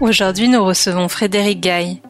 [0.00, 2.00] Aujourd'hui, nous recevons Frédéric Gaille.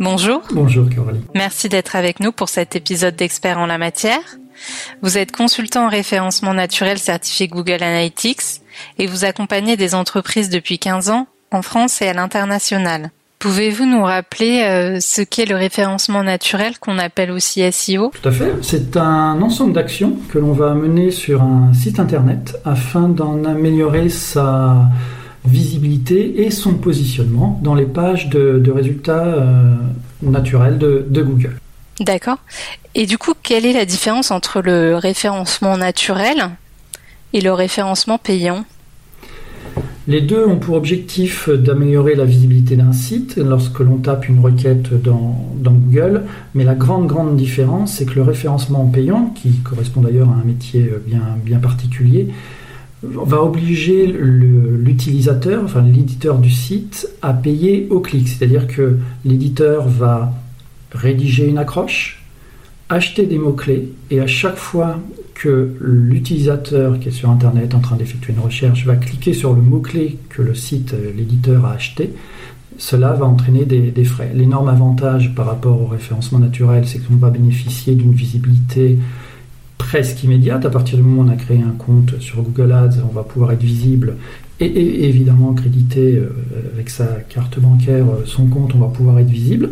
[0.00, 0.40] Bonjour.
[0.52, 1.22] Bonjour Caroline.
[1.34, 4.38] Merci d'être avec nous pour cet épisode d'Experts en la matière.
[5.02, 8.62] Vous êtes consultant en référencement naturel certifié Google Analytics
[8.98, 13.10] et vous accompagnez des entreprises depuis 15 ans en France et à l'international.
[13.40, 18.32] Pouvez-vous nous rappeler euh, ce qu'est le référencement naturel qu'on appelle aussi SEO Tout à
[18.32, 18.52] fait.
[18.62, 24.08] C'est un ensemble d'actions que l'on va mener sur un site internet afin d'en améliorer
[24.08, 24.88] sa
[25.44, 29.74] visibilité et son positionnement dans les pages de, résultats euh,
[30.22, 31.58] naturels de, de Google.
[32.00, 32.38] D'accord.
[32.94, 36.50] Et du coup, quelle est la différence entre le référencement naturel
[37.32, 38.64] et le référencement payant?
[40.06, 45.02] Les deux ont pour objectif d'améliorer la visibilité d'un site lorsque l'on tape une requête
[45.02, 50.02] dans, dans, Google, mais la grande grande différence, c'est que le référencement payant, qui correspond
[50.02, 52.28] d'ailleurs à un métier bien, bien particulier,
[53.10, 58.28] va obliger l'utilisateur, enfin l'éditeur du site, à payer au clic.
[58.28, 60.32] C'est-à-dire que l'éditeur va
[60.92, 62.22] rédiger une accroche,
[62.88, 65.00] acheter des mots-clés, et à chaque fois
[65.34, 69.62] que l'utilisateur qui est sur Internet en train d'effectuer une recherche va cliquer sur le
[69.62, 72.10] mot-clé que le site, l'éditeur a acheté,
[72.78, 74.32] cela va entraîner des, des frais.
[74.34, 78.98] L'énorme avantage par rapport au référencement naturel, c'est qu'on va bénéficier d'une visibilité
[79.88, 80.64] presque immédiate.
[80.64, 83.22] À partir du moment où on a créé un compte sur Google Ads, on va
[83.22, 84.14] pouvoir être visible
[84.58, 86.30] et, évidemment créditer euh,
[86.72, 89.70] avec sa carte bancaire euh, son compte, on va pouvoir être visible.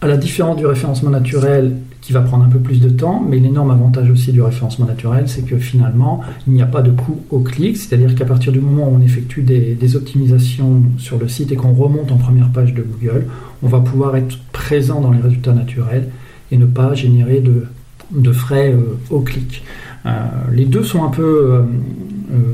[0.00, 3.38] À la différence du référencement naturel qui va prendre un peu plus de temps, mais
[3.38, 7.20] l'énorme avantage aussi du référencement naturel, c'est que finalement, il n'y a pas de coût
[7.30, 11.50] au clic, c'est-à-dire qu'à partir du moment où on effectue des optimisations sur le site
[11.52, 13.26] et qu'on remonte en première page de Google,
[13.62, 16.10] on va pouvoir être présent dans les résultats naturels
[16.52, 17.64] et ne pas générer de,
[18.10, 19.62] de frais euh, au clic.
[20.06, 20.10] Euh,
[20.52, 21.62] les deux sont un peu euh,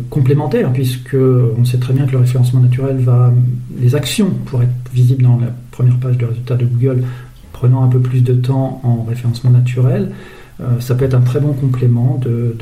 [0.09, 3.33] complémentaires puisque on sait très bien que le référencement naturel va
[3.81, 7.03] les actions pour être visibles dans la première page de résultats de Google
[7.53, 10.13] prenant un peu plus de temps en référencement naturel.
[10.79, 12.57] ça peut être un très bon complément de,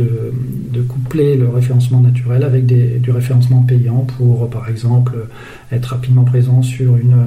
[0.88, 5.16] coupler le référencement naturel avec du référencement payant pour, par exemple,
[5.70, 7.26] être rapidement présent sur une,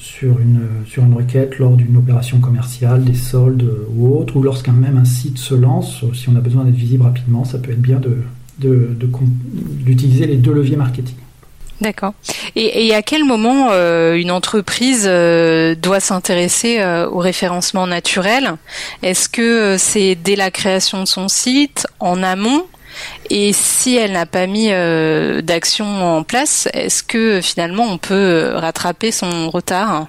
[0.00, 5.04] sur une, requête lors d'une opération commerciale, des soldes ou autre, ou lorsqu'un même un
[5.04, 8.00] site se lance, si on a besoin d'être visible rapidement, ça peut être bien
[8.58, 11.16] d'utiliser les deux leviers marketing.
[11.80, 12.12] D'accord.
[12.56, 18.56] Et, à quel moment euh, une entreprise euh, doit s'intéresser euh, au référencement naturel?
[19.02, 22.64] Est-ce que c'est dès la création de son site, en amont
[23.30, 28.52] et si elle n'a pas mis euh, d'action en place, est-ce que finalement on peut
[28.54, 30.08] rattraper son retard?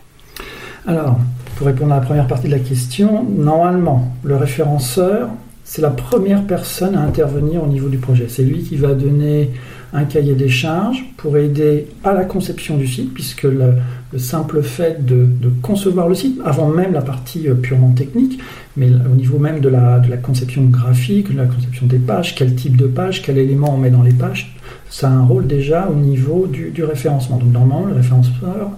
[0.87, 1.19] Alors,
[1.55, 5.29] pour répondre à la première partie de la question, normalement, le référenceur,
[5.63, 8.25] c'est la première personne à intervenir au niveau du projet.
[8.27, 9.51] C'est lui qui va donner
[9.93, 13.75] un cahier des charges pour aider à la conception du site, puisque le,
[14.17, 15.27] simple fait de,
[15.61, 18.39] concevoir le site, avant même la partie euh, purement technique,
[18.77, 22.35] mais au niveau même de la, de la conception graphique, de la conception des pages,
[22.35, 24.55] quel type de page, quel élément on met dans les pages,
[24.91, 27.37] ça a un rôle déjà au niveau du, référencement.
[27.37, 28.69] Donc normalement, le référenceur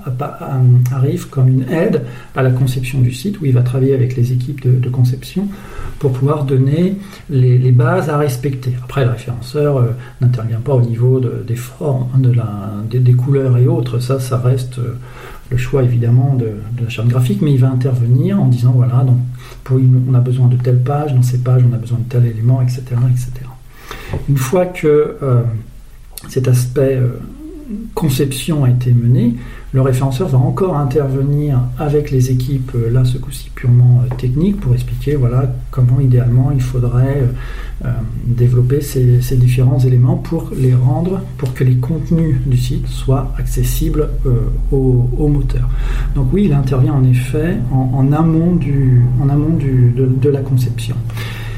[0.92, 2.04] arrive comme une aide
[2.36, 5.48] à la conception du site, où il va travailler avec les équipes de, conception
[5.98, 6.98] pour pouvoir donner
[7.32, 8.74] les, bases à respecter.
[8.84, 9.88] Après, le référenceur euh,
[10.22, 13.98] n'intervient pas au niveau des formes, de la, des, couleurs et autres.
[13.98, 14.96] Ça, ça reste euh,
[15.50, 19.18] le choix évidemment de, la charte graphique, mais il va intervenir en disant voilà, donc,
[19.72, 22.62] on a besoin de telle page, dans ces pages on a besoin de tel élément,
[22.62, 22.84] etc.
[23.10, 23.32] etc.
[24.30, 25.42] Une fois que euh,
[26.30, 27.20] cet aspect euh,
[27.94, 29.36] conception a été mené,
[29.72, 34.60] le référenceur va encore intervenir avec les équipes, euh, là ce coup-ci purement euh, technique,
[34.60, 37.24] pour expliquer voilà, comment idéalement il faudrait
[38.26, 44.08] développer ces, différents éléments pour les rendre, pour que les contenus du site soient accessibles
[44.72, 45.68] au, moteur.
[46.16, 50.96] Donc oui, il intervient en effet en, amont, de, la conception.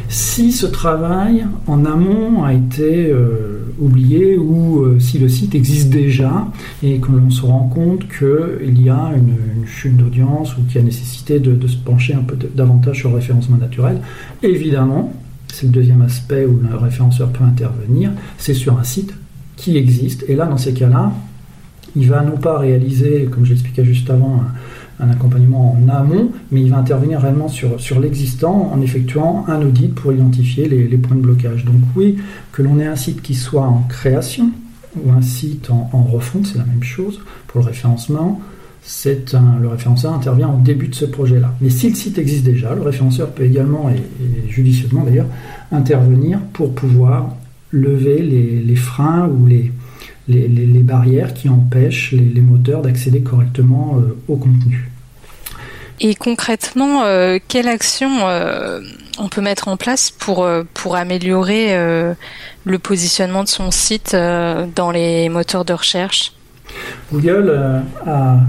[0.08, 5.90] Si ce travail en amont a été euh, oublié ou euh, si le site existe
[5.90, 6.48] déjà
[6.84, 10.80] et que l'on se rend compte qu'il y a une, chute d'audience ou qu'il y
[10.80, 14.00] a nécessité de, se pencher un peu davantage sur le référencement naturel,
[14.44, 15.12] évidemment,
[15.52, 19.16] c'est le deuxième aspect où le référenceur peut intervenir, c'est sur un site
[19.56, 20.24] qui existe.
[20.28, 21.14] Et là, dans ces cas-là,
[21.96, 24.44] il va non pas réaliser, comme je l'expliquais juste avant,
[25.00, 30.14] accompagnement en amont, mais il va intervenir réellement sur, l'existant en effectuant un audit pour
[30.14, 31.66] identifier les, points de blocage.
[31.66, 32.18] Donc oui,
[32.52, 34.50] que l'on ait un site qui soit en création
[35.04, 38.42] ou un site en, refonte, c'est la même chose pour le référencement.
[39.34, 41.56] Un, le référenceur intervient au début de ce projet-là.
[41.60, 44.02] Mais si le site existe déjà, le référenceur peut également, et,
[44.48, 45.26] judicieusement d'ailleurs,
[45.72, 47.36] intervenir pour pouvoir
[47.72, 49.72] lever les freins ou les,
[50.28, 54.90] les, barrières qui empêchent les, moteurs d'accéder correctement euh, au contenu.
[56.02, 58.82] Et concrètement, euh, quelle action euh,
[59.18, 61.74] on peut mettre en place pour, pour améliorer
[62.66, 66.34] le positionnement de son site dans les moteurs de recherche?
[67.14, 68.40] Google a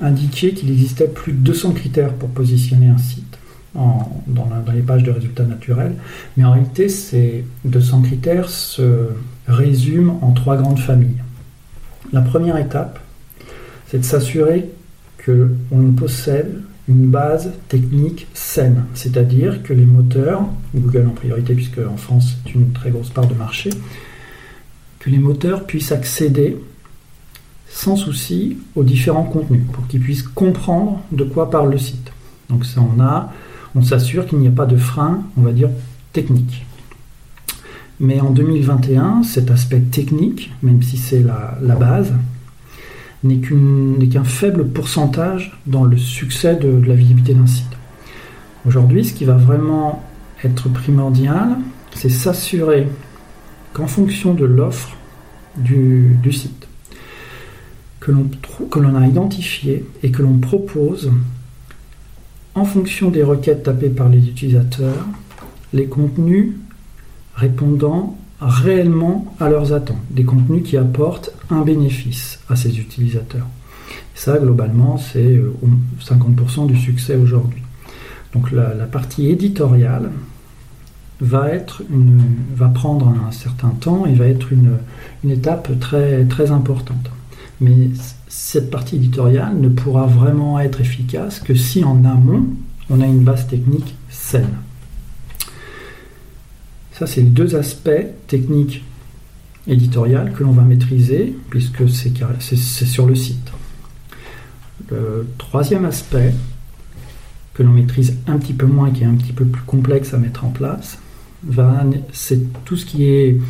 [0.00, 3.38] indiqué qu'il existait plus de 200 critères pour positionner un site
[3.74, 5.96] dans, dans, les pages de résultats naturels,
[6.36, 9.08] mais en réalité, ces 200 critères se
[9.46, 11.22] résument en trois grandes familles.
[12.12, 13.00] La première étape,
[13.88, 14.70] c'est de s'assurer
[15.24, 20.42] qu'on possède une base technique saine, c'est-à-dire que les moteurs,
[20.74, 23.70] Google en priorité puisque en France c'est une très grosse part de marché,
[24.98, 26.58] que les moteurs puissent accéder
[27.68, 32.12] sans souci aux différents contenus pour qu'ils puissent comprendre de quoi parle le site.
[32.50, 33.32] Donc ça on a,
[33.74, 35.70] on s'assure qu'il n'y a pas de frein, on va dire
[36.12, 36.66] technique.
[38.00, 42.12] Mais en 2021, cet aspect technique, même si c'est la, base,
[43.22, 47.66] n'est qu'un faible pourcentage dans le succès de, la visibilité d'un site.
[48.66, 50.02] Aujourd'hui, ce qui va vraiment
[50.42, 51.56] être primordial,
[51.94, 52.88] c'est s'assurer
[53.72, 54.96] qu'en fonction de l'offre
[55.56, 56.66] du, site,
[58.00, 61.12] que l'on a identifié et que l'on propose,
[62.54, 65.06] en fonction des requêtes tapées par les utilisateurs,
[65.72, 66.52] les contenus
[67.34, 73.46] répondant réellement à leurs attentes, des contenus qui apportent un bénéfice à ces utilisateurs.
[74.14, 75.40] ça, globalement, c'est
[76.00, 77.62] 50% euh, du succès aujourd'hui.
[78.32, 80.10] Donc la, partie éditoriale
[81.20, 81.82] va, être
[82.54, 84.78] va prendre un certain temps et va être une,
[85.30, 87.10] étape très importante.
[87.60, 87.90] Mais
[88.28, 92.46] cette partie éditoriale ne pourra vraiment être efficace que si en amont,
[92.90, 94.56] on a une base technique saine.
[96.94, 97.90] Ça, c'est les deux aspects
[98.28, 98.84] techniques
[99.66, 103.50] éditoriales que l'on va maîtriser puisque c'est sur le site.
[104.90, 106.32] Le troisième aspect
[107.52, 110.18] que l'on maîtrise un petit peu moins, qui est un petit peu plus complexe à
[110.18, 110.98] mettre en place,
[112.12, 113.40] c'est tout ce qui est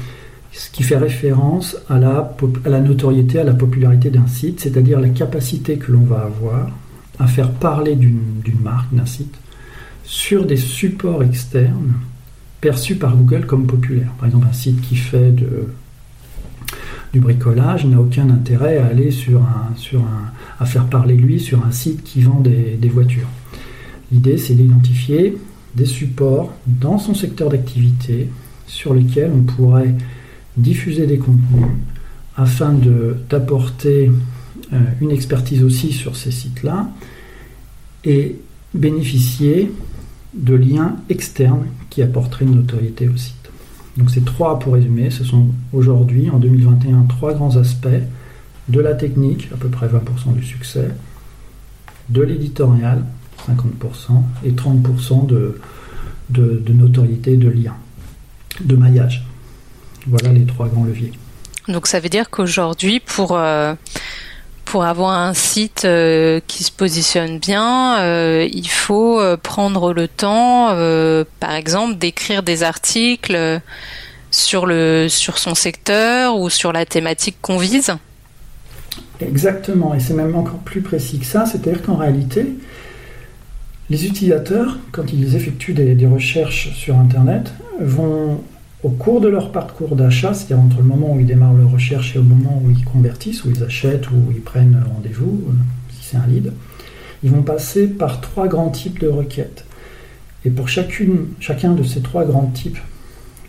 [0.52, 5.00] ce qui fait référence à la, à la notoriété, à la popularité d'un site, c'est-à-dire
[5.00, 6.70] la capacité que l'on va avoir
[7.18, 9.34] à faire parler d'une marque, d'un site,
[10.04, 11.94] sur des supports externes
[12.64, 14.10] perçu par Google comme populaire.
[14.16, 15.34] Par exemple, un site qui fait
[17.12, 21.38] du bricolage n'a aucun intérêt à aller sur un, sur un, à faire parler lui
[21.38, 23.28] sur un site qui vend des, des voitures.
[24.10, 25.36] L'idée, c'est d'identifier
[25.74, 28.30] des supports dans son secteur d'activité
[28.66, 29.94] sur lesquels on pourrait
[30.56, 31.68] diffuser des contenus
[32.34, 32.74] afin
[33.28, 34.10] d'apporter
[34.72, 36.88] euh, une expertise aussi sur ces sites-là
[38.04, 38.36] et
[38.72, 39.70] bénéficier
[40.34, 43.34] de liens externes qui apporteraient une notoriété au site.
[43.96, 47.88] Donc ces trois, pour résumer, ce sont aujourd'hui, en 2021, trois grands aspects
[48.68, 50.88] de la technique, à peu près 20% du succès,
[52.08, 53.04] de l'éditorial,
[53.48, 55.60] 50%, et 30% de,
[56.30, 57.76] de, notoriété, de liens,
[58.60, 59.24] de maillage.
[60.06, 61.12] Voilà les trois grands leviers.
[61.68, 63.36] Donc ça veut dire qu'aujourd'hui, pour...
[63.36, 63.74] Euh,
[64.64, 70.08] pour avoir un site euh, qui se positionne bien, euh, il faut euh, prendre le
[70.08, 70.68] temps,
[71.40, 73.60] par exemple, d'écrire des articles
[74.30, 77.94] sur, le, sur son secteur ou sur la thématique qu'on vise.
[79.20, 82.46] Exactement, et c'est même encore plus précis que ça, c'est-à-dire qu'en réalité,
[83.90, 88.42] les utilisateurs, quand ils effectuent des recherches sur Internet, vont
[88.84, 92.14] au cours de leur parcours d'achat, c'est-à-dire entre le moment où ils démarrent leur recherche
[92.14, 95.52] et au moment où ils convertissent, où ils achètent, ou ils prennent rendez-vous, euh,
[95.88, 96.52] si c'est un lead,
[97.22, 99.64] ils vont passer par trois grands types de requêtes.
[100.44, 102.78] Et pour chacun de ces trois grands types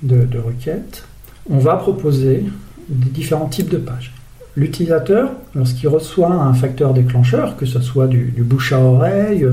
[0.02, 1.04] de, requêtes,
[1.50, 2.46] on va proposer
[2.88, 4.14] des différents types de pages.
[4.56, 9.46] L'utilisateur, lorsqu'il reçoit un facteur déclencheur, que ce soit du bouche à oreille,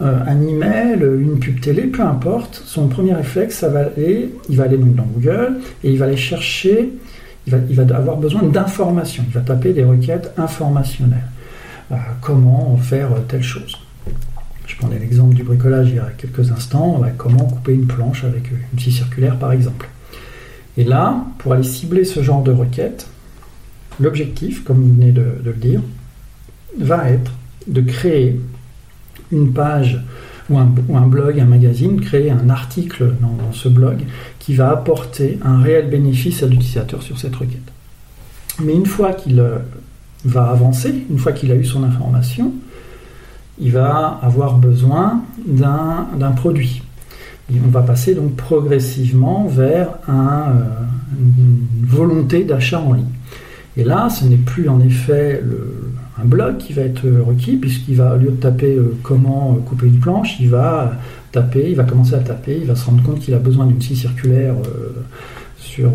[0.00, 4.64] un email, une pub télé, peu importe, son premier réflexe, ça va aller, il va
[4.64, 6.92] aller donc dans Google et il va aller chercher,
[7.46, 9.24] il va, avoir besoin d'informations.
[9.26, 11.28] Il va taper des requêtes informationnelles.
[11.90, 13.76] Euh, comment faire telle chose
[14.66, 17.02] Je prenais l'exemple du bricolage il y a quelques instants.
[17.16, 19.88] comment couper une planche avec une scie circulaire, par exemple.
[20.76, 23.06] Et là, pour aller cibler ce genre de requête,
[24.00, 25.80] l'objectif, comme vous venez de, le dire,
[26.78, 27.32] va être
[27.66, 28.40] de créer
[29.32, 30.00] une page
[30.50, 33.98] ou un, blog, un magazine, créer un article dans, ce blog
[34.38, 37.60] qui va apporter un réel bénéfice à l'utilisateur sur cette requête.
[38.60, 39.58] Mais une fois qu'il euh,
[40.24, 42.52] va avancer, une fois qu'il a eu son information,
[43.58, 46.82] il va avoir besoin d'un produit.
[47.52, 50.12] Et on va passer donc progressivement vers euh,
[51.18, 53.04] une volonté d'achat en ligne.
[53.76, 55.42] Et là, ce n'est plus en effet
[56.20, 59.86] un blog qui va être requis, puisqu'il va, au lieu de taper euh, comment couper
[59.86, 60.92] une planche, il va
[61.32, 63.80] taper, il va commencer à taper, il va se rendre compte qu'il a besoin d'une
[63.80, 64.54] scie circulaire
[65.56, 65.90] sur,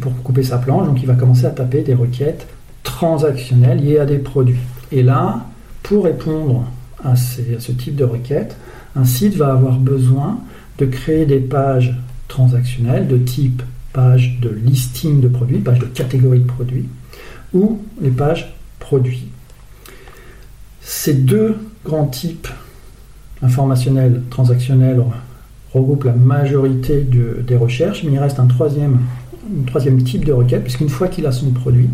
[0.00, 2.48] pour couper sa planche, donc il va commencer à taper des requêtes
[2.82, 4.58] transactionnelles liées à des produits.
[4.90, 5.46] Et là,
[5.82, 6.64] pour répondre
[7.04, 8.56] à, ce type de requête,
[8.96, 10.38] un site va avoir besoin
[10.78, 11.94] de créer des pages
[12.28, 16.88] transactionnelles de type page de listing de produits, page de catégorie de produits,
[17.54, 19.28] ou les pages produits.
[20.82, 22.48] Ces deux grands types
[23.42, 25.02] informationnels, transactionnels,
[25.72, 28.98] regroupent la majorité des recherches, mais il reste un troisième,
[30.04, 31.88] type de requête, puisqu'une fois qu'il a son produit,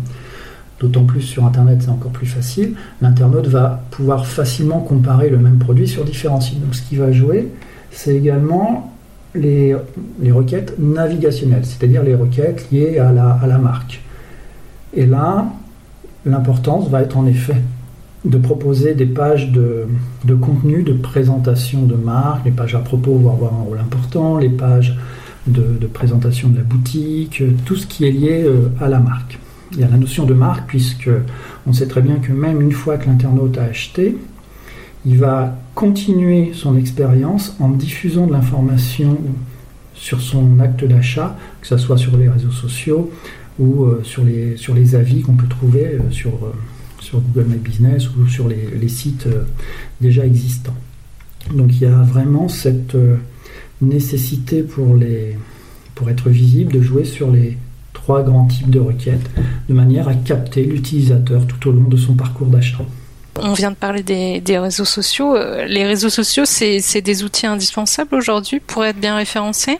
[0.79, 2.73] D'autant plus sur Internet, c'est encore plus facile.
[3.03, 6.59] L'internaute va pouvoir facilement comparer le même produit sur différents sites.
[6.59, 7.49] Donc ce qui va jouer,
[7.91, 8.91] c'est également
[9.35, 9.75] les,
[10.31, 14.01] requêtes navigationnelles, c'est-à-dire les requêtes liées à la marque.
[14.93, 15.47] Et là,
[16.25, 17.61] l'importance va être en effet
[18.25, 19.87] de proposer des pages de,
[20.35, 24.49] contenu, de présentation de marque, les pages à propos vont avoir un rôle important, les
[24.49, 24.95] pages
[25.47, 29.39] de, de présentation de la boutique, tout ce qui est lié euh, à la marque.
[29.71, 31.09] Il y a la notion de marque, puisque
[31.65, 34.17] on sait très bien que même une fois que l'internaute a acheté,
[35.05, 39.17] il va continuer son expérience en diffusant de l'information
[39.95, 43.11] sur son acte d'achat, que ce soit sur les réseaux sociaux
[43.61, 46.53] ou euh, sur, les, avis qu'on peut trouver euh, sur, euh,
[46.99, 49.27] sur Google My Business ou sur les, sites
[50.01, 50.75] déjà existants.
[51.53, 52.97] Donc il y a vraiment cette
[53.81, 54.97] nécessité pour,
[56.09, 57.57] être visible de jouer sur les
[57.93, 59.29] trois grands types de requêtes,
[59.69, 62.83] de manière à capter l'utilisateur tout au long de son parcours d'achat.
[63.39, 65.35] On vient de parler des, réseaux sociaux.
[65.67, 69.77] Les réseaux sociaux, c'est des outils indispensables aujourd'hui pour être bien référencés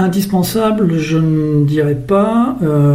[0.00, 2.56] Indispensable, je ne dirais pas.
[2.62, 2.94] Euh,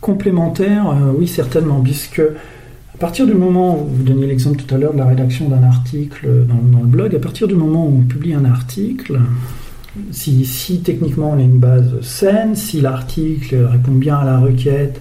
[0.00, 4.78] complémentaire, euh, oui, certainement, puisque à partir du moment où vous donniez l'exemple tout à
[4.78, 8.02] l'heure de la rédaction d'un article dans, le blog, à partir du moment où on
[8.02, 9.20] publie un article,
[10.10, 15.00] si, techniquement on a une base saine, si l'article répond bien à la requête,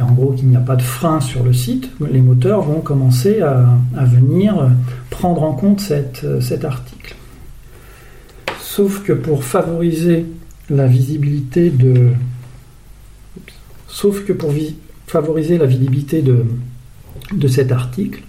[0.00, 2.80] et en gros qu'il n'y a pas de frein sur le site, les moteurs vont
[2.80, 4.70] commencer à, venir
[5.10, 7.14] prendre en compte cet article.
[8.58, 10.26] Sauf que pour favoriser
[10.70, 12.10] la visibilité de.
[13.88, 14.52] Sauf que pour
[15.06, 18.22] favoriser la visibilité de, cet article,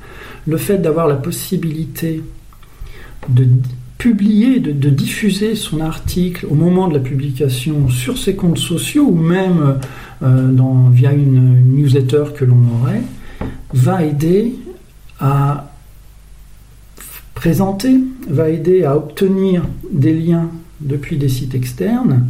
[0.45, 2.21] le fait d'avoir la possibilité
[3.29, 3.47] de
[3.97, 9.15] publier, de, diffuser son article au moment de la publication sur ses comptes sociaux ou
[9.15, 9.79] même
[10.21, 13.01] euh, dans, via une, newsletter que l'on aurait,
[13.73, 14.53] va aider
[15.19, 15.71] à
[17.33, 17.95] présenter,
[18.29, 20.49] va aider à obtenir des liens
[20.79, 22.25] depuis des sites externes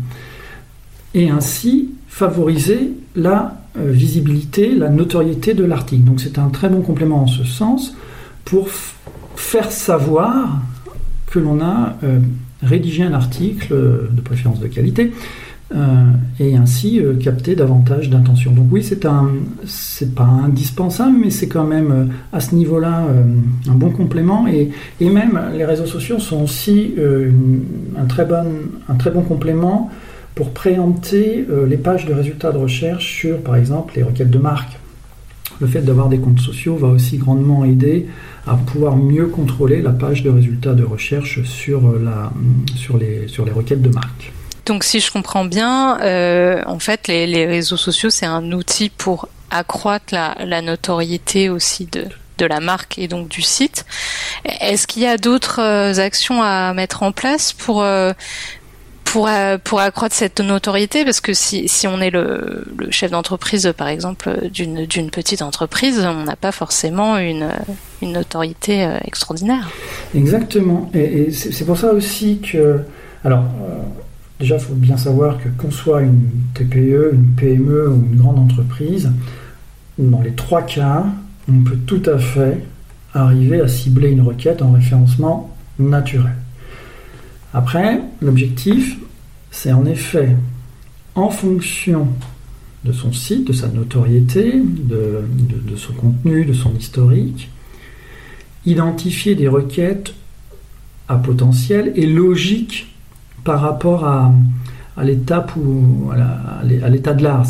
[1.14, 6.04] et ainsi favoriser la euh, visibilité, la notoriété de l'article.
[6.04, 7.96] Donc c'est un très bon complément en ce sens
[8.44, 8.70] pour
[9.36, 10.62] faire savoir
[11.28, 12.20] que l'on a euh,
[12.62, 15.12] rédigé un article euh, de préférence de qualité
[15.74, 18.52] euh, et ainsi capter davantage d'intention.
[18.52, 19.30] Donc oui, c'est un,
[19.66, 23.08] c'est pas indispensable, mais c'est quand même à ce niveau-là
[23.68, 24.70] un bon complément et,
[25.02, 26.94] même les réseaux sociaux sont aussi
[27.98, 29.90] un, très bon, complément
[30.36, 34.78] pour préempter les pages de résultats de recherche sur, par exemple, les requêtes de marque.
[35.62, 38.08] Le fait d'avoir des comptes sociaux va aussi grandement aider
[38.46, 41.44] à pouvoir mieux contrôler la page de résultats de recherche euh,
[42.76, 44.34] sur, les, sur les requêtes de marque.
[44.66, 49.30] Donc si je comprends bien, euh, en fait les, réseaux sociaux c'est un outil pour
[49.52, 52.06] accroître la, notoriété aussi de,
[52.40, 53.86] de la marque et donc du site.
[54.60, 57.86] Est-ce qu'il y a d'autres euh, actions à mettre en place pour
[59.04, 63.72] pour, euh, pour accroître cette notoriété, parce que si, si on est le, chef d'entreprise,
[63.78, 67.50] par exemple, d'une, petite entreprise, on n'a pas forcément une,
[68.02, 69.70] une notoriété extraordinaire.
[70.14, 70.90] Exactement.
[70.94, 72.82] Et, c'est, pour ça aussi que...
[73.24, 73.46] Alors,
[74.40, 78.40] déjà, il faut bien savoir que qu'on soit une TPE, une PME ou une grande
[78.40, 79.12] entreprise,
[79.98, 81.06] dans les trois cas,
[81.50, 82.60] on peut tout à fait
[83.14, 86.36] arriver à cibler une requête en référencement naturel.
[87.54, 88.98] Après, l'objectif,
[89.52, 90.36] c'est en effet,
[91.16, 92.10] en fonction
[92.84, 95.24] de son site, de sa notoriété, de,
[95.76, 97.50] son contenu, de son historique.
[98.66, 100.14] Identifier des requêtes
[101.08, 102.95] à potentiel et logique
[103.46, 104.34] par rapport à,
[105.04, 107.46] l'étape ou à l'état de l'art,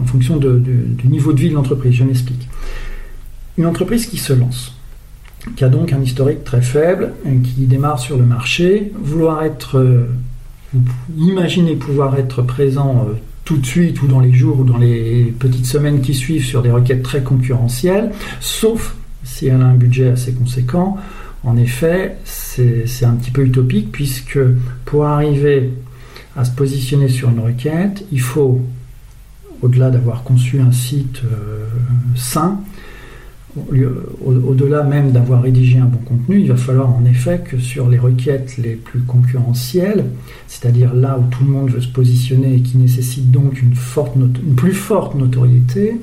[0.00, 1.92] en fonction du niveau de vie de l'entreprise.
[1.92, 2.48] Je m'explique.
[3.58, 4.74] Une entreprise qui se lance,
[5.54, 7.12] qui a donc un historique très faible,
[7.44, 10.08] qui démarre sur le marché, vouloir être, euh,
[11.18, 15.34] imaginer pouvoir être présent euh, tout de suite ou dans les jours ou dans les
[15.38, 20.08] petites semaines qui suivent sur des requêtes très concurrentielles, sauf si elle a un budget
[20.08, 20.96] assez conséquent.
[21.44, 24.38] En effet, c'est un petit peu utopique puisque
[24.84, 25.70] pour arriver
[26.36, 28.60] à se positionner sur une requête, il faut,
[29.62, 31.66] au-delà d'avoir conçu un site euh,
[32.14, 32.60] sain,
[34.24, 37.98] au-delà même d'avoir rédigé un bon contenu, il va falloir en effet que sur les
[37.98, 40.04] requêtes les plus concurrentielles,
[40.46, 44.14] c'est-à-dire là où tout le monde veut se positionner et qui nécessite donc une, forte
[44.14, 46.00] une plus forte notoriété,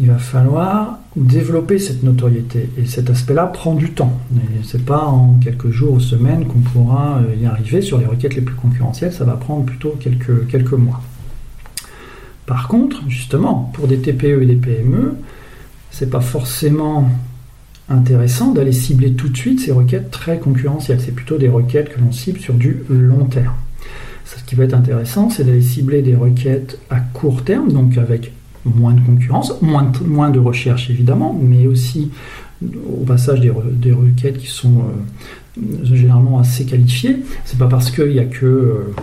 [0.00, 2.70] il va falloir développer cette notoriété.
[2.78, 4.16] Et cet aspect-là prend du temps.
[4.62, 7.82] Ce n'est pas en quelques jours ou semaines qu'on pourra euh, y arriver.
[7.82, 11.02] Sur les requêtes les plus concurrentielles, ça va prendre plutôt quelques, mois.
[12.46, 15.16] Par contre, justement, pour des TPE et des PME,
[15.90, 17.10] c'est pas forcément
[17.88, 21.00] intéressant d'aller cibler tout de suite ces requêtes très concurrentielles.
[21.00, 23.54] C'est plutôt des requêtes que l'on cible sur du long terme.
[24.24, 28.32] Ce qui va être intéressant, c'est d'aller cibler des requêtes à court terme, donc avec
[28.64, 32.10] moins de concurrence, moins de, recherche évidemment, mais aussi
[32.62, 37.18] au passage des, requêtes qui sont euh, généralement assez qualifiées.
[37.44, 38.94] C'est pas parce qu'il n'y a que euh,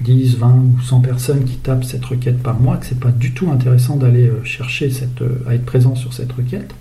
[0.00, 3.32] 10, 20 ou 100 personnes qui tapent cette requête par mois, que c'est pas du
[3.32, 6.74] tout intéressant d'aller euh, chercher cette, euh, à être présent sur cette requête.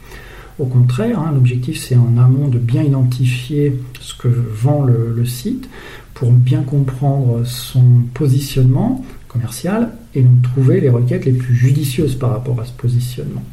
[0.60, 5.70] Au contraire, hein, l'objectif c'est en amont de bien identifier ce que vend le, site
[6.16, 7.84] pour bien comprendre son
[8.16, 13.44] positionnement commercial et donc trouver les requêtes les plus judicieuses par rapport à ce positionnement.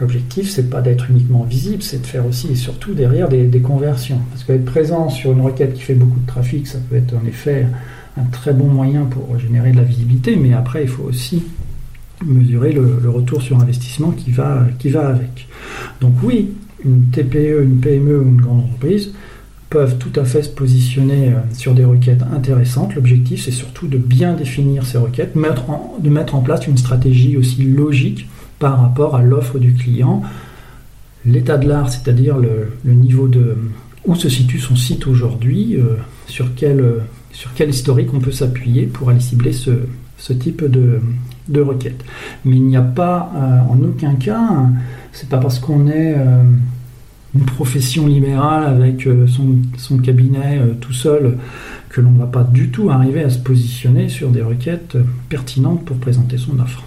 [0.00, 4.18] L'objectif, c'est pas d'être uniquement visible, c'est de faire aussi et surtout derrière des, conversions.
[4.30, 7.26] Parce qu'être présent sur une requête qui fait beaucoup de trafic, ça peut être en
[7.26, 7.66] effet
[8.16, 11.44] un très bon moyen pour générer de la visibilité, mais après, il faut aussi
[12.24, 15.46] mesurer le, retour sur investissement qui va, qui va avec.
[16.00, 16.50] Donc oui,
[16.84, 19.12] une TPE, une PME ou une grande entreprise
[19.72, 22.94] peuvent tout à fait se positionner euh, sur des requêtes intéressantes.
[22.94, 25.64] L'objectif, c'est surtout de bien définir ces requêtes, mettre
[25.98, 30.22] de mettre en place une stratégie aussi logique par rapport à l'offre du client,
[31.24, 33.56] l'état de l'art, c'est-à-dire le, niveau de
[34.04, 36.98] où se situe son site aujourd'hui, euh, sur quel euh,
[37.32, 39.70] sur quel historique on peut s'appuyer pour aller cibler ce,
[40.34, 41.00] type de,
[41.48, 42.04] de, requête.
[42.44, 43.32] Mais il n'y a pas,
[43.70, 44.66] en aucun cas,
[45.12, 46.14] c'est pas parce qu'on est
[47.34, 51.38] une profession libérale avec euh, son, cabinet tout seul
[51.88, 54.96] que l'on ne va pas du tout arriver à se positionner sur des requêtes
[55.28, 56.82] pertinentes pour présenter son offre.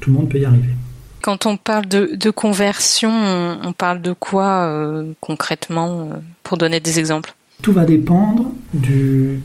[0.00, 0.74] Tout le monde peut y arriver.
[1.22, 6.08] Quand on parle de, conversion, on, parle de quoi concrètement
[6.42, 7.34] pour donner des exemples?
[7.62, 9.36] Tout va dépendre de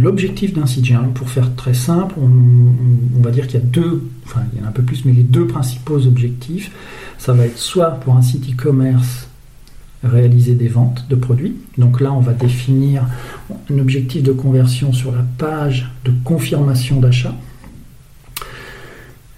[0.00, 0.92] l'objectif d'un site.
[1.14, 4.66] Pour faire très simple, on, va dire qu'il y a deux, enfin il y en
[4.66, 6.72] a un peu plus, mais les deux principaux objectifs,
[7.20, 9.28] ça va être soit pour un site e-commerce
[10.02, 11.56] réaliser des ventes de produits.
[11.78, 13.06] Donc là, on va définir
[13.70, 17.34] un objectif de conversion sur la page de confirmation d'achat.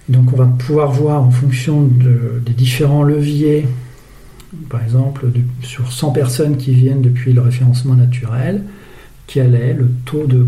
[0.09, 3.67] Donc on va pouvoir voir en fonction des différents leviers
[4.69, 5.27] par exemple,
[5.61, 8.63] sur 100 personnes qui viennent depuis le référencement naturel,
[9.27, 10.47] quel est le taux de,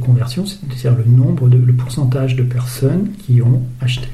[0.00, 4.08] conversion, c'est-à-dire le nombre, le pourcentage de personnes qui ont acheté.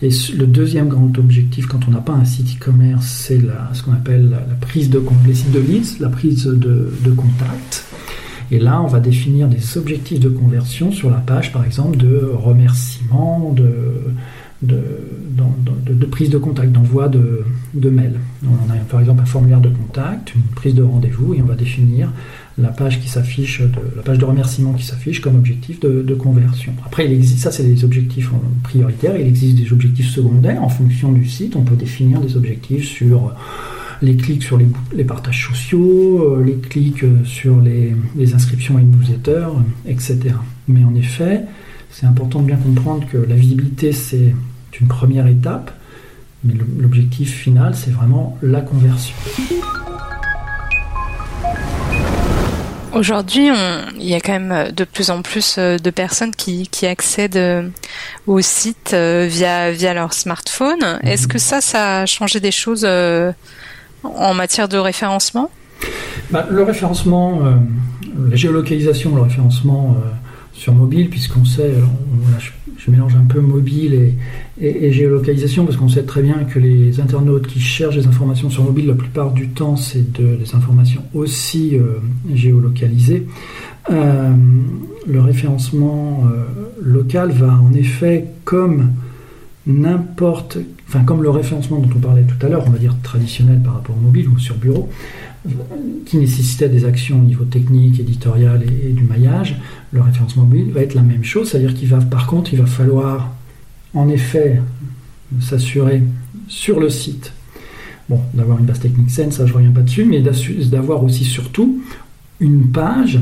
[0.00, 3.40] Et le deuxième grand objectif quand on n'a pas un site e-commerce, c'est
[3.72, 7.84] ce qu'on appelle la, prise de les sites de leads, la prise de, contact.
[8.50, 12.30] Et là, on va définir des objectifs de conversion sur la page, par exemple, de
[12.32, 14.14] remerciement, de,
[16.10, 18.20] prise de contact, d'envoi de, de mail.
[18.44, 21.56] On a par exemple un formulaire de contact, une prise de rendez-vous, et on va
[21.56, 22.12] définir
[22.58, 23.62] la page qui s'affiche,
[23.96, 26.72] la page de remerciement qui s'affiche comme objectif de, conversion.
[26.84, 28.30] Après, il existe, ça c'est des objectifs
[28.64, 31.54] prioritaires, il existe des objectifs secondaires en fonction du site.
[31.54, 33.32] On peut définir des objectifs sur
[34.02, 38.94] les clics sur les, partages sociaux, euh, les clics sur les, les inscriptions à une
[39.86, 40.34] etc.
[40.68, 41.42] Mais en effet,
[41.90, 44.34] c'est important de bien comprendre que la visibilité, c'est
[44.80, 45.72] une première étape,
[46.44, 49.14] mais l'objectif final, c'est vraiment la conversion.
[52.98, 53.48] Aujourd'hui,
[53.96, 57.68] il y a quand même de plus en plus euh, de personnes qui, accèdent euh,
[58.26, 60.80] au site euh, via, via leur smartphone.
[60.80, 61.08] Mhm.
[61.08, 62.84] Est-ce que ça, ça a changé des choses
[64.02, 65.48] en matière de référencement?
[66.32, 67.40] Bah, Le référencement,
[68.30, 69.96] la géolocalisation, le référencement
[70.58, 71.72] sur mobile, puisqu'on sait,
[72.78, 74.14] je, mélange un peu mobile
[74.60, 78.64] et, géolocalisation, parce qu'on sait très bien que les internautes qui cherchent des informations sur
[78.64, 81.98] mobile, la plupart du temps, c'est des informations aussi euh,
[82.34, 83.26] géolocalisées.
[83.90, 84.32] Euh,
[85.06, 86.44] le référencement euh,
[86.82, 88.90] local va en effet, comme
[89.66, 93.60] n'importe, enfin comme le référencement dont on parlait tout à l'heure, on va dire traditionnel
[93.62, 94.88] par rapport au mobile ou sur bureau,
[96.06, 99.56] qui nécessitait des actions au niveau technique, éditorial et, du maillage,
[99.92, 102.66] le référencement mobile va être la même chose, c'est-à-dire qu'il va, par contre, il va
[102.66, 103.30] falloir
[103.94, 104.60] en effet
[105.40, 106.02] s'assurer
[106.48, 107.32] sur le site,
[108.08, 111.82] bon, d'avoir une base technique saine, ça je reviens pas dessus, mais d'avoir aussi surtout
[112.40, 113.18] une page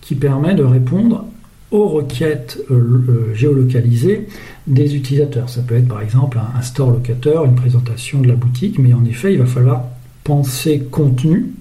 [0.00, 1.24] qui permet de répondre
[1.70, 4.28] aux requêtes euh, euh, géolocalisées
[4.66, 5.48] des utilisateurs.
[5.48, 9.04] Ça peut être par exemple un, store locateur, une présentation de la boutique, mais en
[9.04, 9.84] effet, il va falloir
[10.24, 11.52] penser contenu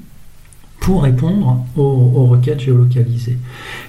[0.80, 3.38] pour répondre aux, requêtes géolocalisées.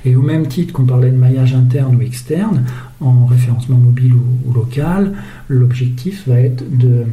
[0.05, 2.65] Et au même titre qu'on parlait de maillage interne ou externe,
[3.01, 5.13] en référencement mobile ou local,
[5.49, 7.05] l'objectif va être de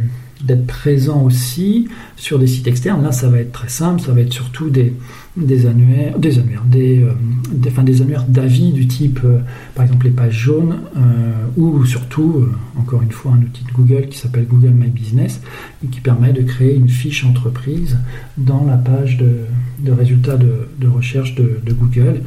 [0.43, 3.03] d'être présent aussi sur des sites externes.
[3.03, 4.93] Là, ça va être très simple, ça va être surtout des,
[5.65, 7.13] annuaires, des annuaires, des, euh,
[7.83, 9.39] des, annuaires d'avis du type, euh,
[9.75, 14.07] par exemple, les pages jaunes, euh, ou surtout, encore une fois, un outil de Google
[14.07, 15.41] qui s'appelle Google My Business
[15.83, 17.97] et qui permet de créer une fiche entreprise
[18.37, 22.21] dans la page de, résultats de, recherche de Google.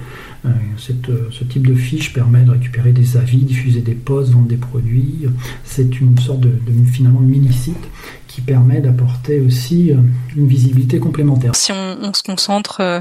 [0.76, 5.26] Ce type de fiche permet de récupérer des avis, diffuser des posts, vendre des produits.
[5.64, 7.88] C'est une sorte de, de finalement de mini-site
[8.34, 9.96] qui permet d'apporter aussi euh,
[10.36, 11.54] une visibilité complémentaire.
[11.54, 13.00] Si on, se concentre euh,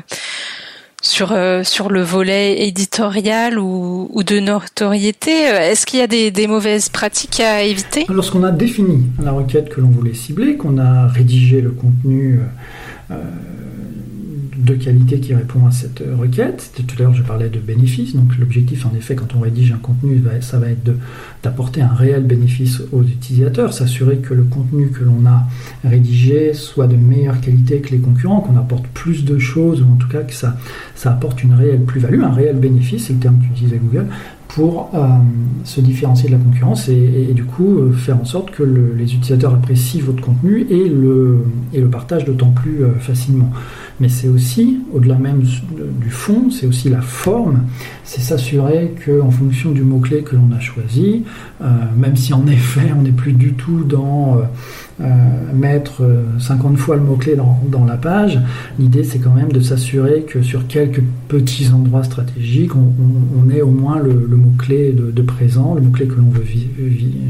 [1.02, 6.90] sur, euh, sur le volet éditorial ou, de notoriété, est-ce qu'il y a des, mauvaises
[6.90, 8.06] pratiques à éviter?
[8.10, 12.40] Lorsqu'on a défini la requête que l'on voulait cibler, qu'on a rédigé le contenu
[14.58, 16.72] de qualité qui répond à cette requête.
[16.76, 18.16] Tout à l'heure, je parlais de bénéfices.
[18.16, 20.90] Donc, l'objectif, en effet, quand on rédige un contenu, ça va être
[21.44, 25.44] d'apporter un réel bénéfice aux utilisateurs, s'assurer que le contenu que l'on a
[25.84, 29.96] rédigé soit de meilleure qualité que les concurrents, qu'on apporte plus de choses, ou en
[29.96, 30.58] tout cas que ça,
[30.96, 34.08] ça apporte une réelle plus-value, un réel bénéfice, c'est le terme qu'utilisait Google,
[34.54, 35.08] pour euh,
[35.64, 39.54] se différencier de la concurrence et, du coup euh, faire en sorte que les utilisateurs
[39.54, 43.52] apprécient votre contenu et le, et le partagent d'autant plus euh, facilement.
[44.00, 45.44] Mais c'est aussi, au-delà même
[46.02, 47.64] du fond, c'est aussi la forme,
[48.04, 51.24] c'est s'assurer qu'en fonction du mot-clé que l'on a choisi,
[51.96, 54.44] même si en effet on n'est plus du tout dans euh,
[55.00, 56.04] mettre
[56.40, 58.40] 50 euh, fois le mot-clé dans, la page.
[58.78, 63.72] L'idée, c'est quand même de s'assurer que sur quelques petits endroits stratégiques, on, ait au
[63.72, 66.46] moins le, mot-clé de, présent, le mot-clé que l'on veut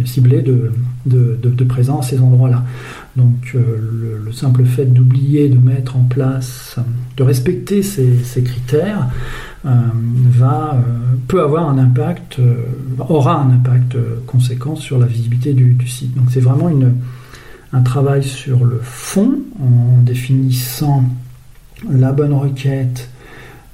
[0.05, 0.71] cibler de,
[1.05, 2.63] de, présent à ces endroits-là.
[3.15, 6.77] Donc euh, le, simple fait d'oublier de mettre en place,
[7.17, 9.07] de respecter ces, critères,
[9.63, 10.77] va,
[11.27, 12.39] peut avoir un impact,
[12.99, 13.95] aura un impact
[14.27, 16.13] conséquent sur la visibilité du site.
[16.15, 16.93] Donc c'est vraiment une,
[17.73, 21.03] un travail sur le fond en définissant
[21.89, 23.09] la bonne requête,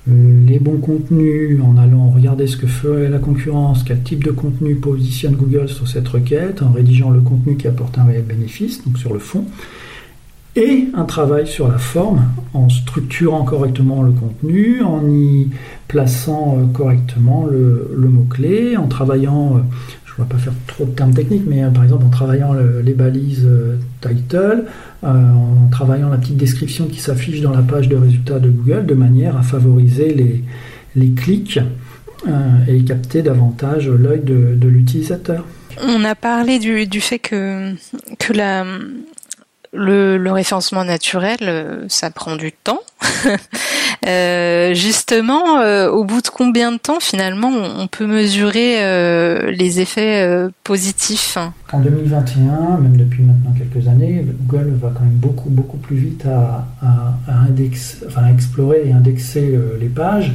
[0.09, 4.31] euh, les bons contenus, en allant regarder ce que ferait la concurrence, quel type de
[4.31, 8.83] contenu positionne Google sur cette requête, en rédigeant le contenu qui apporte un réel bénéfice,
[8.85, 9.45] donc sur le fond,
[10.55, 15.49] et un travail sur la forme, en structurant correctement le contenu, en y
[15.87, 19.59] plaçant euh, correctement le, mot-clé, en travaillant euh,
[20.19, 22.53] on va pas faire trop de termes techniques, mais euh, par exemple en travaillant
[22.83, 24.65] les balises euh, title,
[25.03, 28.85] euh, en travaillant la petite description qui s'affiche dans la page de résultats de Google,
[28.85, 30.43] de manière à favoriser les,
[30.95, 31.59] les clics
[32.67, 35.45] et capter davantage l'œil de, l'utilisateur.
[35.81, 37.73] On a parlé du, du fait que,
[38.19, 38.65] que la,
[39.73, 42.81] le, référencement naturel, ça prend du temps.
[44.07, 49.81] Euh, justement, euh, au bout de combien de temps finalement on, peut mesurer euh, les
[49.81, 50.25] effets
[50.63, 51.37] positifs
[51.73, 56.25] En 2021, même depuis maintenant quelques années, Google va quand même beaucoup beaucoup plus vite
[56.25, 56.65] à
[58.31, 60.31] explorer et indexer les pages.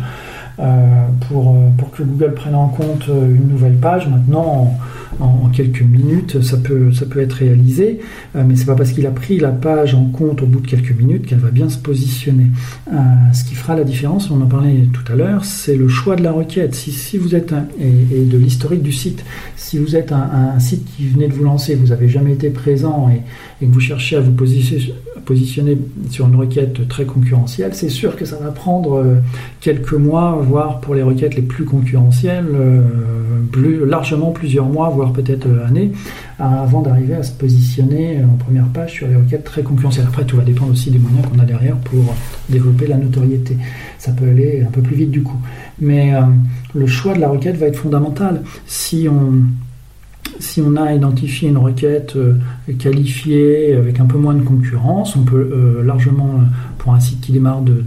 [1.29, 4.09] Pour, pour que Google prenne en compte une nouvelle page.
[4.09, 4.73] Maintenant,
[5.21, 8.01] en, quelques minutes, ça peut, ça peut être réalisé,
[8.35, 10.67] euh, mais c'est pas parce qu'il a pris la page en compte au bout de
[10.67, 12.47] quelques minutes qu'elle va bien se positionner.
[12.93, 12.97] Euh,
[13.33, 16.23] ce qui fera la différence, on en parlait tout à l'heure, c'est le choix de
[16.23, 16.75] la requête.
[16.75, 19.25] Si, vous êtes un, et, de l'historique du site,
[19.57, 23.09] si vous êtes un, site qui venait de vous lancer, vous n'avez jamais été présent
[23.09, 23.23] et,
[23.65, 25.79] que vous cherchez à vous positionner,
[26.11, 29.17] sur une requête très concurrentielle, c'est sûr que ça va prendre euh,
[29.61, 32.47] quelques mois, voire pour les requêtes les plus concurrentielles,
[33.87, 35.93] largement plusieurs mois, voire peut-être années,
[36.39, 40.07] avant d'arriver à se positionner en première page sur les requêtes très concurrentielles.
[40.09, 42.15] Après, tout va dépendre aussi des moyens qu'on a derrière pour
[42.49, 43.57] développer la notoriété.
[43.99, 45.39] Ça peut aller un peu plus vite du coup.
[45.81, 46.13] Mais
[46.75, 48.43] le choix de la requête va être fondamental.
[48.67, 49.43] Si on
[50.41, 52.35] si on a identifié une requête euh,
[52.79, 56.41] qualifiée avec un peu moins de concurrence, on peut euh, largement,
[56.79, 57.83] pour un site qui démarre de,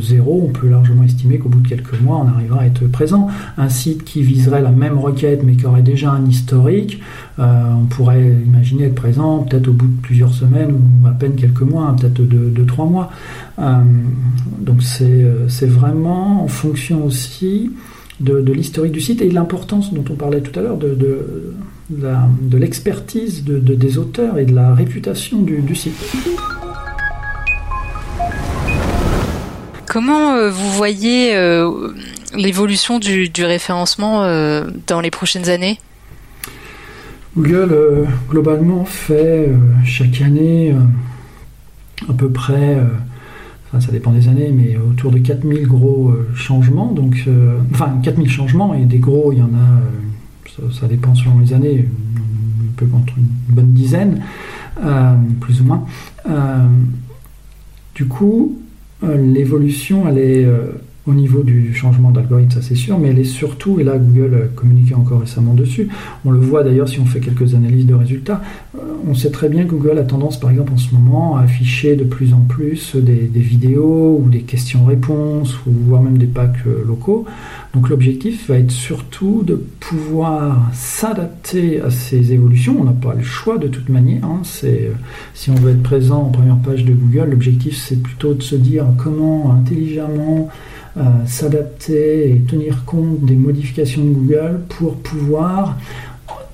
[0.00, 3.28] zéro, on peut largement estimer qu'au bout de quelques mois, on arrivera à être présent.
[3.56, 7.00] Un site qui viserait la même requête mais qui aurait déjà un historique,
[7.38, 11.34] euh, on pourrait imaginer être présent peut-être au bout de plusieurs semaines ou à peine
[11.36, 13.10] quelques mois, hein, peut-être de, trois mois.
[13.58, 17.70] donc c'est vraiment en fonction aussi
[18.20, 20.96] de, l'historique du site et l'importance dont on parlait tout à l'heure de,
[21.90, 25.94] de, l'expertise des auteurs et de la réputation du, site.
[29.86, 31.92] Comment euh, vous voyez euh,
[32.36, 35.78] l'évolution du, référencement euh, dans les prochaines années?
[37.36, 39.50] Google, globalement, fait
[39.84, 40.74] chaque année
[42.08, 42.78] à peu près
[43.72, 46.92] ça dépend des années, mais autour de 4000 gros euh, changements.
[46.92, 51.14] Donc, euh, enfin, 4000 changements, et des gros, il y en a, euh, ça, dépend
[51.14, 54.22] selon les années, un peu entre une bonne dizaine,
[55.40, 55.84] plus ou moins.
[57.94, 58.58] du coup,
[59.02, 60.48] l'évolution, elle est
[61.08, 64.34] au niveau du changement d'algorithme, ça c'est sûr, mais elle est surtout, et là Google
[64.34, 65.88] a communiqué encore récemment dessus,
[66.24, 68.42] on le voit d'ailleurs si on fait quelques analyses de résultats,
[68.76, 71.42] euh, on sait très bien que Google a tendance par exemple en ce moment à
[71.42, 76.66] afficher de plus en plus des, vidéos ou des questions-réponses, ou voire même des packs
[76.66, 77.24] euh, locaux.
[77.74, 82.76] Donc l'objectif va être surtout de pouvoir s'adapter à ces évolutions.
[82.80, 84.24] On n'a pas le choix de toute manière.
[84.24, 84.40] Hein.
[84.42, 84.94] C'est, euh,
[85.34, 88.56] si on veut être présent en première page de Google, l'objectif c'est plutôt de se
[88.56, 90.48] dire comment intelligemment
[91.26, 95.76] s'adapter et tenir compte des modifications de Google pour pouvoir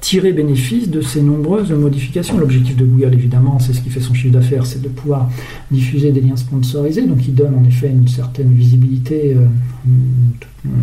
[0.04, 2.36] tirer bénéfice de ces nombreuses modifications.
[2.36, 5.30] L'objectif de Google, évidemment, c'est ce qui fait son chiffre d'affaires, c'est de pouvoir
[5.70, 9.46] diffuser des liens sponsorisés, donc il donne en effet une certaine visibilité euh,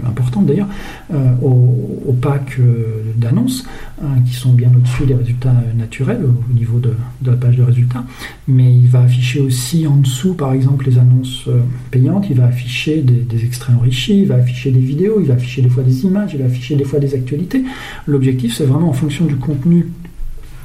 [0.08, 0.68] importante d'ailleurs,
[1.14, 2.16] euh, aux,
[2.60, 3.66] euh, d'annonces,
[4.02, 6.94] euh, qui sont bien au-dessus des résultats naturels au niveau de,
[7.26, 8.04] la page de résultats.
[8.48, 11.50] Mais il va afficher aussi en dessous, par exemple, les annonces
[11.90, 15.62] payantes, il va afficher des, extraits enrichis, il va afficher des vidéos, il va afficher
[15.62, 17.64] des fois des images, il va afficher des fois des actualités.
[18.06, 19.88] L'objectif, c'est vraiment en fonction du contenu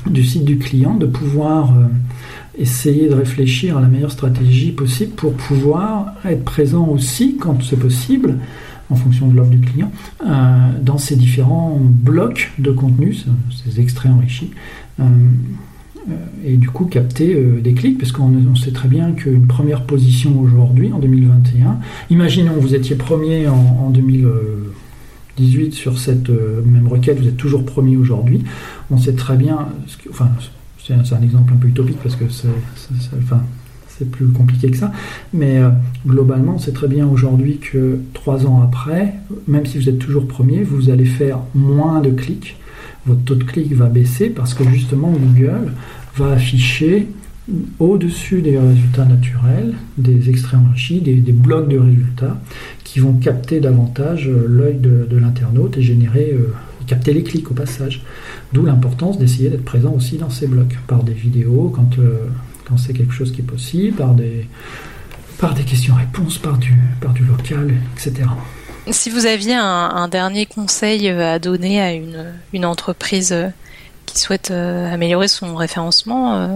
[0.07, 1.74] du site du client de pouvoir
[2.59, 7.79] essayer de réfléchir à la meilleure stratégie possible pour pouvoir être présent aussi, quand c'est
[7.79, 8.38] possible,
[8.90, 9.90] en fonction de l'offre du client,
[10.25, 13.16] euh, dans ces différents blocs de contenu,
[13.64, 14.51] ces extraits enrichis,
[15.01, 15.05] euh,
[16.09, 16.12] euh,
[16.44, 20.92] et du coup capter des clics, parce qu'on sait très bien qu'une première position aujourd'hui,
[20.92, 21.79] en 2021,
[22.11, 28.44] imaginons vous étiez premier en, 2018 sur cette même requête, vous êtes toujours premier aujourd'hui,
[28.90, 29.68] on sait très bien,
[30.11, 30.31] enfin
[30.87, 32.46] c'est un, exemple un peu utopique parce que c'est,
[33.98, 34.92] c'est plus compliqué que ça.
[35.32, 35.70] Mais euh,
[36.06, 39.14] globalement, c'est très bien aujourd'hui que trois ans après,
[39.46, 42.56] même si vous êtes toujours premier, vous allez faire moins de clics.
[43.06, 45.72] Votre taux de clic va baisser parce que justement Google
[46.16, 47.09] va afficher
[47.78, 52.40] au-dessus des résultats naturels, des extraits enrichis, des, blocs de résultats
[52.82, 56.52] qui vont capter davantage euh, l'œil de, l'internaute et générer, euh,
[56.88, 58.02] capter les clics au passage.
[58.52, 61.98] D'où l'importance d'essayer d'être présent aussi dans ces blocs par des vidéos quand
[62.76, 64.46] c'est quelque chose qui est possible, par des,
[65.38, 68.29] par des questions-réponses, par du, par du local, etc.
[68.90, 73.35] Si vous aviez un, dernier conseil à donner à une, une entreprise
[74.07, 76.48] qui souhaite euh, améliorer son référencement, euh,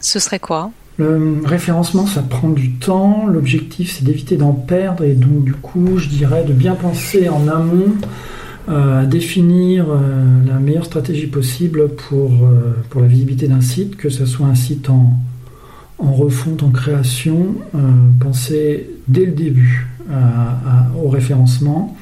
[0.00, 0.72] ce serait quoi?
[0.98, 3.26] Le référencement, ça prend du temps.
[3.26, 5.04] L'objectif, c'est d'éviter d'en perdre.
[5.04, 7.94] Et donc, du coup, je dirais de bien penser en amont
[8.68, 9.86] euh, à définir
[10.46, 12.32] la meilleure stratégie possible pour,
[12.90, 15.14] pour la visibilité d'un site, que ce soit un site en,
[16.00, 17.78] en refonte, en création, euh,
[18.18, 19.86] pensez dès le début
[21.00, 21.96] au référencement.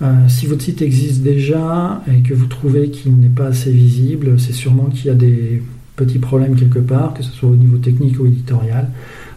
[0.00, 4.38] Euh, si votre site existe déjà et que vous trouvez qu'il n'est pas assez visible,
[4.38, 5.62] c'est sûrement qu'il y a des
[5.96, 8.90] petits problèmes quelque part, que ce soit au niveau technique ou éditorial.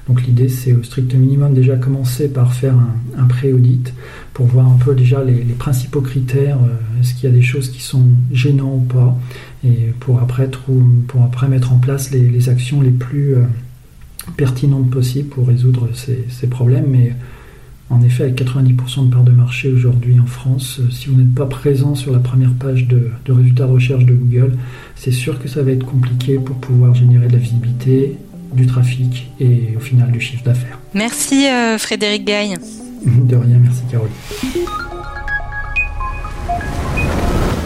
[0.08, 2.76] Donc l'idée c'est au strict minimum déjà commencer par faire
[3.18, 3.94] un, pré-audit
[4.34, 7.70] pour voir un peu déjà les, principaux critères, euh, est-ce qu'il y a des choses
[7.70, 9.20] qui sont gênantes ou pas,
[9.64, 10.50] et pour après,
[11.08, 13.36] pour après mettre en place les, actions les plus
[14.36, 16.88] pertinente possible pour résoudre ces, problèmes.
[16.88, 17.14] Mais
[17.90, 21.34] en effet, avec 90% de part de marché aujourd'hui en France, euh, si vous n'êtes
[21.34, 24.54] pas présent sur la première page de, résultats de recherche de Google,
[24.96, 28.18] c'est sûr que ça va être compliqué pour pouvoir générer de la visibilité,
[28.54, 30.80] du trafic et au final du chiffre d'affaires.
[30.94, 32.56] Merci euh, Frédéric Gaille.
[33.06, 34.12] De rien, merci Caroline.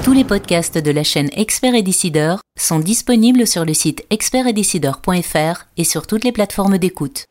[0.06, 5.66] Tous les podcasts de la chaîne Expert et Décideur sont disponibles sur le site expertetdecideur.fr
[5.78, 7.26] et sur toutes les plateformes d'écoute.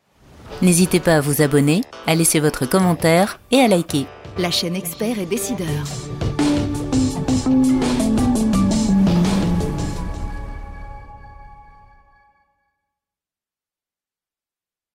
[0.61, 4.07] N'hésitez pas à vous abonner, à laisser votre commentaire et à liker.
[4.37, 5.85] La chaîne Expert et Décideur.